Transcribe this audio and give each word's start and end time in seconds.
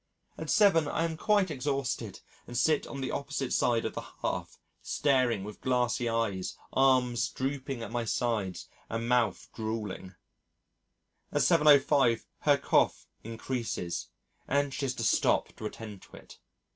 At 0.35 0.49
7 0.49 0.87
I 0.87 1.03
am 1.03 1.15
quite 1.15 1.51
exhausted 1.51 2.21
and 2.47 2.57
sit 2.57 2.87
on 2.87 3.01
the 3.01 3.11
opposite 3.11 3.53
side 3.53 3.85
of 3.85 3.93
the 3.93 4.01
hearth, 4.01 4.57
staring 4.81 5.43
with 5.43 5.61
glassy 5.61 6.09
eyes, 6.09 6.57
arms 6.73 7.29
drooping 7.29 7.83
at 7.83 7.91
my 7.91 8.05
sides 8.05 8.67
and 8.89 9.07
mouth 9.07 9.47
druling. 9.53 10.15
At 11.31 11.41
7.05 11.41 12.25
her 12.39 12.57
cough 12.57 13.05
increases, 13.23 14.07
and 14.47 14.73
she 14.73 14.85
has 14.85 14.95
to 14.95 15.03
stop 15.03 15.55
to 15.57 15.67
attend 15.67 16.01
to 16.01 16.15
it. 16.15 16.39